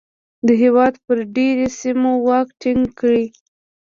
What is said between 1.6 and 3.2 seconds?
سیمو واک ټینګ کړ.